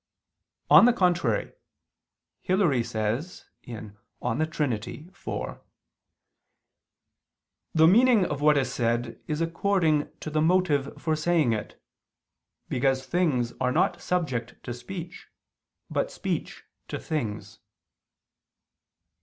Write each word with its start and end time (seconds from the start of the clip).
On 0.71 0.85
the 0.85 0.93
contrary, 0.93 1.53
Hilary 2.41 2.83
says 2.83 3.45
(De 3.61 3.93
Trin. 4.47 4.73
iv): 4.73 5.59
"The 7.75 7.87
meaning 7.87 8.25
of 8.25 8.41
what 8.41 8.57
is 8.57 8.73
said 8.73 9.21
is 9.27 9.41
according 9.41 10.09
to 10.21 10.31
the 10.31 10.41
motive 10.41 10.91
for 10.99 11.15
saying 11.15 11.53
it: 11.53 11.79
because 12.67 13.05
things 13.05 13.53
are 13.61 13.71
not 13.71 14.01
subject 14.01 14.55
to 14.63 14.73
speech, 14.73 15.27
but 15.87 16.09
speech 16.09 16.63
to 16.87 16.97
things." 16.97 17.59